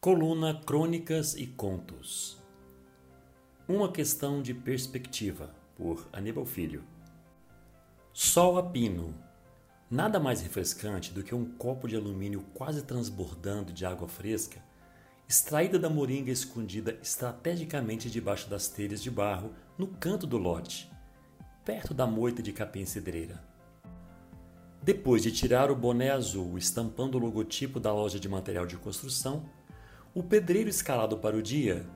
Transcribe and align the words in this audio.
Coluna 0.00 0.54
Crônicas 0.64 1.34
e 1.34 1.44
Contos. 1.44 2.38
Uma 3.66 3.90
questão 3.90 4.40
de 4.40 4.54
perspectiva, 4.54 5.52
por 5.74 6.06
Aníbal 6.12 6.46
Filho. 6.46 6.84
Sol 8.12 8.58
a 8.58 8.62
pino. 8.62 9.12
Nada 9.90 10.20
mais 10.20 10.40
refrescante 10.40 11.12
do 11.12 11.24
que 11.24 11.34
um 11.34 11.44
copo 11.44 11.88
de 11.88 11.96
alumínio 11.96 12.44
quase 12.54 12.82
transbordando 12.82 13.72
de 13.72 13.84
água 13.84 14.06
fresca, 14.06 14.62
extraída 15.28 15.80
da 15.80 15.90
moringa 15.90 16.30
escondida 16.30 16.96
estrategicamente 17.02 18.08
debaixo 18.08 18.48
das 18.48 18.68
telhas 18.68 19.02
de 19.02 19.10
barro 19.10 19.52
no 19.76 19.88
canto 19.88 20.28
do 20.28 20.38
lote, 20.38 20.88
perto 21.64 21.92
da 21.92 22.06
moita 22.06 22.40
de 22.40 22.52
capim 22.52 22.84
cedreira. 22.84 23.42
Depois 24.80 25.24
de 25.24 25.32
tirar 25.32 25.72
o 25.72 25.76
boné 25.76 26.10
azul 26.10 26.56
estampando 26.56 27.18
o 27.18 27.20
logotipo 27.20 27.80
da 27.80 27.92
loja 27.92 28.20
de 28.20 28.28
material 28.28 28.64
de 28.64 28.76
construção, 28.76 29.57
o 30.18 30.22
pedreiro 30.24 30.68
escalado 30.68 31.16
para 31.18 31.36
o 31.36 31.40
dia 31.40 31.86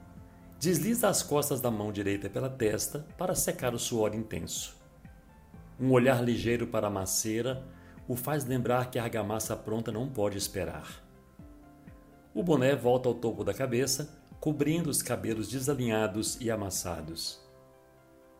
desliza 0.56 1.08
as 1.08 1.24
costas 1.24 1.60
da 1.60 1.72
mão 1.72 1.90
direita 1.90 2.30
pela 2.30 2.48
testa 2.48 3.04
para 3.18 3.34
secar 3.34 3.74
o 3.74 3.80
suor 3.80 4.14
intenso. 4.14 4.76
Um 5.80 5.90
olhar 5.90 6.22
ligeiro 6.22 6.68
para 6.68 6.86
a 6.86 6.90
maceira 6.90 7.66
o 8.06 8.14
faz 8.14 8.44
lembrar 8.44 8.92
que 8.92 8.98
a 9.00 9.02
argamassa 9.02 9.56
pronta 9.56 9.90
não 9.90 10.08
pode 10.08 10.38
esperar. 10.38 11.02
O 12.32 12.44
boné 12.44 12.76
volta 12.76 13.08
ao 13.08 13.14
topo 13.16 13.42
da 13.42 13.52
cabeça, 13.52 14.16
cobrindo 14.38 14.88
os 14.88 15.02
cabelos 15.02 15.48
desalinhados 15.48 16.40
e 16.40 16.48
amassados. 16.48 17.40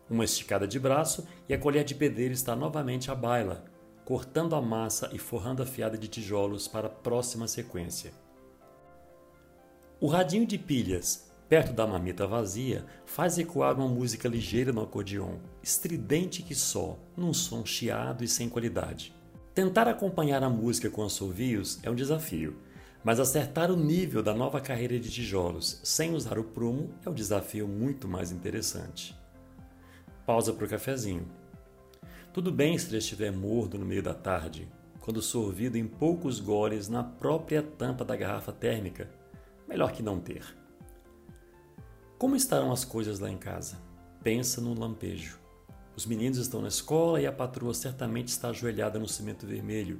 Uma 0.09 0.23
esticada 0.23 0.65
de 0.65 0.79
braço 0.79 1.27
e 1.49 1.53
a 1.53 1.59
colher 1.59 1.83
de 1.83 1.93
pedreiro 1.93 2.33
está 2.33 2.55
novamente 2.55 3.11
à 3.11 3.15
baila, 3.15 3.65
cortando 4.05 4.55
a 4.55 4.61
massa 4.61 5.09
e 5.11 5.19
forrando 5.19 5.61
a 5.61 5.65
fiada 5.65 5.97
de 5.97 6.07
tijolos 6.07 6.69
para 6.69 6.87
a 6.87 6.89
próxima 6.89 7.49
sequência. 7.49 8.22
O 10.03 10.07
radinho 10.07 10.45
de 10.45 10.57
pilhas, 10.57 11.31
perto 11.47 11.71
da 11.71 11.87
mamita 11.87 12.27
vazia, 12.27 12.85
faz 13.05 13.37
ecoar 13.37 13.79
uma 13.79 13.87
música 13.87 14.27
ligeira 14.27 14.73
no 14.73 14.81
acordeon, 14.81 15.37
estridente 15.63 16.43
que 16.43 16.53
só, 16.53 16.99
num 17.15 17.33
som 17.33 17.65
chiado 17.65 18.21
e 18.21 18.27
sem 18.27 18.49
qualidade. 18.49 19.15
Tentar 19.55 19.87
acompanhar 19.87 20.43
a 20.43 20.49
música 20.49 20.89
com 20.89 21.05
assovios 21.05 21.79
é 21.83 21.89
um 21.89 21.95
desafio, 21.95 22.57
mas 23.01 23.17
acertar 23.17 23.71
o 23.71 23.77
nível 23.77 24.21
da 24.21 24.33
nova 24.33 24.59
carreira 24.59 24.99
de 24.99 25.09
tijolos 25.09 25.79
sem 25.85 26.13
usar 26.13 26.37
o 26.37 26.43
prumo 26.43 26.89
é 27.05 27.09
um 27.09 27.13
desafio 27.13 27.65
muito 27.65 28.05
mais 28.05 28.29
interessante. 28.29 29.17
Pausa 30.25 30.51
para 30.51 30.65
o 30.65 30.69
cafezinho. 30.69 31.29
Tudo 32.33 32.51
bem 32.51 32.77
se 32.77 32.89
ele 32.89 32.97
estiver 32.97 33.31
mordo 33.31 33.77
no 33.77 33.85
meio 33.85 34.03
da 34.03 34.13
tarde, 34.13 34.67
quando 34.99 35.21
sorvido 35.21 35.77
em 35.77 35.87
poucos 35.87 36.41
goles 36.41 36.89
na 36.89 37.05
própria 37.05 37.63
tampa 37.63 38.03
da 38.03 38.17
garrafa 38.17 38.51
térmica 38.51 39.22
melhor 39.73 39.91
que 39.91 40.03
não 40.03 40.19
ter. 40.19 40.45
Como 42.19 42.35
estarão 42.35 42.71
as 42.71 42.85
coisas 42.85 43.19
lá 43.19 43.27
em 43.27 43.37
casa? 43.37 43.79
Pensa 44.21 44.61
no 44.61 44.79
lampejo. 44.79 45.39
Os 45.95 46.05
meninos 46.05 46.37
estão 46.37 46.61
na 46.61 46.67
escola 46.67 47.19
e 47.19 47.25
a 47.25 47.31
patroa 47.31 47.73
certamente 47.73 48.27
está 48.27 48.49
ajoelhada 48.49 48.99
no 48.99 49.07
cimento 49.07 49.47
vermelho, 49.47 49.99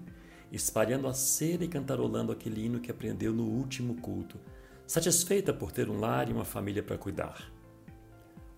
espalhando 0.51 1.07
a 1.07 1.13
cera 1.13 1.63
e 1.63 1.67
cantarolando 1.67 2.31
aquele 2.31 2.63
hino 2.63 2.79
que 2.79 2.91
aprendeu 2.91 3.33
no 3.33 3.45
último 3.45 3.95
culto, 3.95 4.39
satisfeita 4.85 5.51
por 5.51 5.71
ter 5.71 5.89
um 5.89 5.99
lar 5.99 6.29
e 6.29 6.33
uma 6.33 6.45
família 6.45 6.83
para 6.83 6.97
cuidar. 6.97 7.51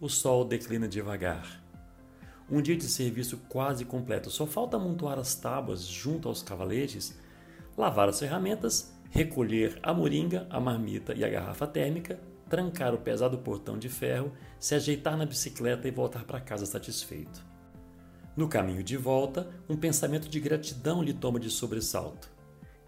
O 0.01 0.09
sol 0.09 0.43
declina 0.43 0.85
devagar. 0.85 1.63
Um 2.51 2.61
dia 2.61 2.75
de 2.75 2.89
serviço 2.89 3.37
quase 3.47 3.85
completo, 3.85 4.29
só 4.29 4.45
falta 4.45 4.75
amontoar 4.75 5.17
as 5.17 5.33
tábuas 5.33 5.85
junto 5.85 6.27
aos 6.27 6.43
cavaletes, 6.43 7.17
lavar 7.77 8.09
as 8.09 8.19
ferramentas 8.19 8.95
recolher 9.15 9.79
a 9.81 9.93
moringa, 9.93 10.45
a 10.49 10.59
marmita 10.59 11.13
e 11.13 11.23
a 11.23 11.29
garrafa 11.29 11.65
térmica, 11.65 12.19
trancar 12.49 12.93
o 12.93 12.97
pesado 12.97 13.37
portão 13.37 13.79
de 13.79 13.87
ferro, 13.87 14.33
se 14.59 14.75
ajeitar 14.75 15.15
na 15.15 15.25
bicicleta 15.25 15.87
e 15.87 15.91
voltar 15.91 16.25
para 16.25 16.41
casa 16.41 16.65
satisfeito. 16.65 17.45
No 18.35 18.49
caminho 18.49 18.83
de 18.83 18.97
volta, 18.97 19.49
um 19.69 19.77
pensamento 19.77 20.27
de 20.27 20.37
gratidão 20.41 21.01
lhe 21.01 21.13
toma 21.13 21.39
de 21.39 21.49
sobressalto. 21.49 22.29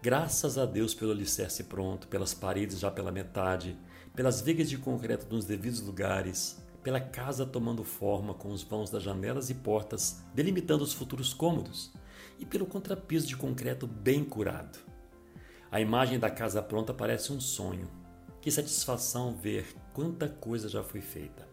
Graças 0.02 0.58
a 0.58 0.66
Deus 0.66 0.94
pelo 0.94 1.12
alicerce 1.12 1.64
pronto, 1.64 2.06
pelas 2.08 2.34
paredes 2.34 2.78
já 2.78 2.90
pela 2.90 3.10
metade, 3.10 3.74
pelas 4.14 4.42
vigas 4.42 4.68
de 4.68 4.76
concreto 4.76 5.26
nos 5.34 5.46
devidos 5.46 5.80
lugares, 5.80 6.62
pela 6.82 7.00
casa 7.00 7.46
tomando 7.46 7.82
forma 7.82 8.34
com 8.34 8.50
os 8.50 8.62
vãos 8.62 8.90
das 8.90 9.02
janelas 9.02 9.48
e 9.48 9.54
portas 9.54 10.22
delimitando 10.34 10.84
os 10.84 10.92
futuros 10.92 11.32
cômodos, 11.32 11.90
e 12.38 12.46
pelo 12.46 12.66
contrapiso 12.66 13.26
de 13.26 13.36
concreto 13.36 13.86
bem 13.86 14.24
curado. 14.24 14.78
A 15.70 15.80
imagem 15.80 16.18
da 16.18 16.30
casa 16.30 16.62
pronta 16.62 16.94
parece 16.94 17.32
um 17.32 17.40
sonho. 17.40 17.88
Que 18.40 18.50
satisfação 18.50 19.34
ver 19.34 19.74
quanta 19.92 20.28
coisa 20.28 20.68
já 20.68 20.82
foi 20.82 21.00
feita. 21.00 21.46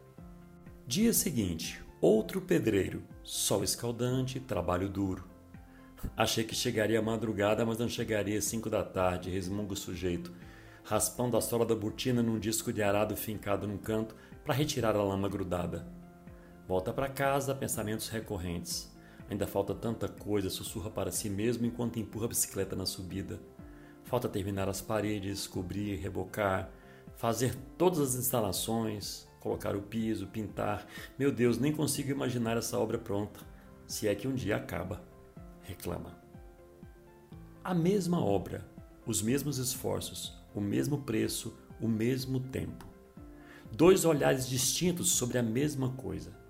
Dia 0.88 1.12
seguinte, 1.12 1.84
outro 2.00 2.40
pedreiro, 2.40 3.04
sol 3.24 3.64
escaldante, 3.64 4.40
trabalho 4.40 4.88
duro. 4.88 5.28
Achei 6.16 6.44
que 6.44 6.56
chegaria 6.56 7.00
à 7.00 7.02
madrugada, 7.02 7.66
mas 7.66 7.80
não 7.80 7.90
chegaria 7.90 8.38
às 8.38 8.46
cinco 8.46 8.70
da 8.70 8.84
tarde, 8.84 9.32
resmunga 9.32 9.74
o 9.74 9.78
sujeito, 9.78 10.32
raspando 10.84 11.36
a 11.36 11.42
sola 11.42 11.66
da 11.66 11.76
botina 11.76 12.22
num 12.22 12.40
disco 12.40 12.72
de 12.72 12.84
arado 12.84 13.16
fincado 13.16 13.68
num 13.68 13.78
canto 13.78 14.16
para 14.46 14.54
retirar 14.54 14.96
a 14.96 15.04
lama 15.04 15.28
grudada. 15.28 15.88
Volta 16.68 16.94
para 16.94 17.10
casa, 17.10 17.54
pensamentos 17.56 18.08
recorrentes. 18.10 18.95
Ainda 19.30 19.48
falta 19.48 19.74
tanta 19.74 20.08
coisa, 20.08 20.50
sussurra 20.50 20.90
para 20.90 21.12
si 21.12 21.30
mesmo 21.30 21.66
enquanto 21.66 22.00
empurra 22.00 22.26
a 22.26 22.30
bicicleta 22.30 22.76
na 22.76 22.86
subida. 22.86 23.40
Falta 24.04 24.30
terminar 24.30 24.70
as 24.70 24.82
paredes, 24.82 25.48
cobrir, 25.48 25.96
rebocar, 26.00 26.70
fazer 27.16 27.56
todas 27.78 28.00
as 28.00 28.16
instalações, 28.16 29.28
colocar 29.40 29.76
o 29.76 29.82
piso, 29.82 30.28
pintar. 30.28 30.88
Meu 31.18 31.32
Deus, 31.32 31.58
nem 31.58 31.72
consigo 31.72 32.12
imaginar 32.12 32.58
essa 32.58 32.78
obra 32.78 32.98
pronta, 32.98 33.40
se 33.88 34.08
é 34.08 34.14
que 34.14 34.28
um 34.28 34.34
dia 34.34 34.58
acaba. 34.58 35.02
Reclama. 35.64 36.16
A 37.64 37.74
mesma 37.74 38.24
obra, 38.24 38.64
os 39.08 39.24
mesmos 39.24 39.58
esforços, 39.58 40.38
o 40.54 40.62
mesmo 40.62 41.00
preço, 41.00 41.58
o 41.82 41.88
mesmo 41.88 42.40
tempo. 42.40 42.86
Dois 43.72 44.06
olhares 44.06 44.48
distintos 44.48 45.12
sobre 45.12 45.40
a 45.40 45.44
mesma 45.44 45.90
coisa. 45.90 46.45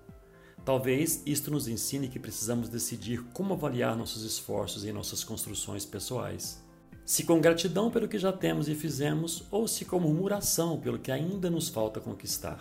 Talvez 0.66 1.22
isto 1.24 1.50
nos 1.50 1.66
ensine 1.66 2.08
que 2.08 2.18
precisamos 2.18 2.68
decidir 2.68 3.22
como 3.32 3.54
avaliar 3.54 3.96
nossos 3.96 4.22
esforços 4.24 4.84
em 4.84 4.92
nossas 4.92 5.24
construções 5.24 5.86
pessoais 5.86 6.66
se 7.06 7.22
com 7.22 7.40
gratidão 7.40 7.88
pelo 7.88 8.08
que 8.08 8.18
já 8.18 8.32
temos 8.32 8.68
e 8.68 8.74
fizemos, 8.74 9.44
ou 9.52 9.68
se 9.68 9.84
com 9.84 10.00
murmuração 10.00 10.80
pelo 10.80 10.98
que 10.98 11.12
ainda 11.12 11.48
nos 11.48 11.68
falta 11.68 12.00
conquistar. 12.00 12.60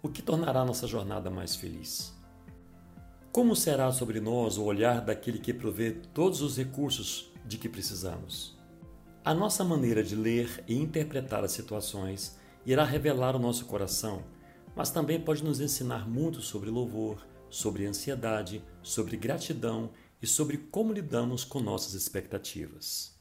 O 0.00 0.08
que 0.08 0.22
tornará 0.22 0.64
nossa 0.64 0.86
jornada 0.86 1.28
mais 1.28 1.56
feliz? 1.56 2.14
Como 3.32 3.56
será 3.56 3.90
sobre 3.90 4.20
nós 4.20 4.56
o 4.56 4.62
olhar 4.62 5.00
daquele 5.00 5.40
que 5.40 5.52
provê 5.52 5.90
todos 5.90 6.40
os 6.42 6.56
recursos 6.56 7.32
de 7.44 7.58
que 7.58 7.68
precisamos? 7.68 8.56
A 9.24 9.34
nossa 9.34 9.64
maneira 9.64 10.00
de 10.00 10.14
ler 10.14 10.62
e 10.68 10.76
interpretar 10.76 11.42
as 11.42 11.50
situações 11.50 12.38
irá 12.64 12.84
revelar 12.84 13.34
o 13.34 13.40
nosso 13.40 13.64
coração, 13.64 14.22
mas 14.76 14.90
também 14.90 15.18
pode 15.18 15.42
nos 15.42 15.58
ensinar 15.58 16.06
muito 16.06 16.42
sobre 16.42 16.68
louvor, 16.68 17.26
sobre 17.48 17.86
ansiedade, 17.86 18.62
sobre 18.82 19.16
gratidão 19.16 19.90
e 20.20 20.26
sobre 20.26 20.58
como 20.58 20.92
lidamos 20.92 21.44
com 21.44 21.60
nossas 21.60 21.94
expectativas. 21.94 23.15